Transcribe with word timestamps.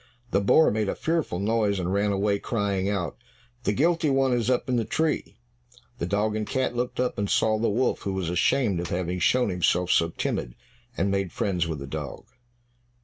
The 0.31 0.41
boar 0.41 0.71
made 0.71 0.89
a 0.89 0.95
fearful 0.95 1.37
noise 1.37 1.77
and 1.79 1.93
ran 1.93 2.11
away, 2.11 2.39
crying 2.39 2.89
out, 2.89 3.17
"The 3.65 3.71
guilty 3.71 4.09
one 4.09 4.33
is 4.33 4.49
up 4.49 4.67
in 4.67 4.75
the 4.77 4.83
tree." 4.83 5.37
The 5.99 6.07
dog 6.07 6.35
and 6.35 6.47
cat 6.47 6.75
looked 6.75 6.99
up 6.99 7.19
and 7.19 7.29
saw 7.29 7.59
the 7.59 7.69
wolf, 7.69 7.99
who 8.01 8.13
was 8.13 8.31
ashamed 8.31 8.79
of 8.79 8.89
having 8.89 9.19
shown 9.19 9.49
himself 9.49 9.91
so 9.91 10.09
timid, 10.09 10.55
and 10.97 11.11
made 11.11 11.31
friends 11.31 11.67
with 11.67 11.77
the 11.77 11.85
dog. 11.85 12.25